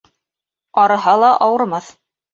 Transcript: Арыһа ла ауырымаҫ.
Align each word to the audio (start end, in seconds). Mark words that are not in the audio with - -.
Арыһа 0.85 1.13
ла 1.25 1.29
ауырымаҫ. 1.49 1.95